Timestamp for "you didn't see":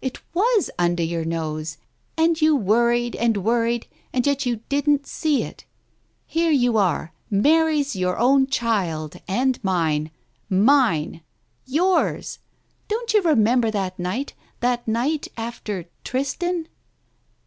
4.46-5.42